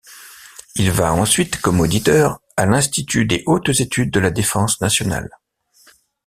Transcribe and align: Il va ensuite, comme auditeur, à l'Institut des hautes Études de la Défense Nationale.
Il 0.77 0.89
va 0.89 1.13
ensuite, 1.13 1.61
comme 1.61 1.79
auditeur, 1.79 2.41
à 2.57 2.65
l'Institut 2.65 3.27
des 3.27 3.43
hautes 3.45 3.69
Études 3.69 4.09
de 4.09 4.19
la 4.19 4.31
Défense 4.31 4.81
Nationale. 4.81 5.29